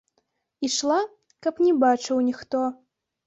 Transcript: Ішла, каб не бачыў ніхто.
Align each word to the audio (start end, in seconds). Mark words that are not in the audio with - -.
Ішла, 0.67 0.95
каб 1.45 1.61
не 1.65 1.73
бачыў 1.83 2.17
ніхто. 2.31 2.63